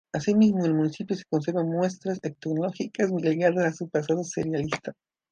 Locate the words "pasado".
3.87-4.23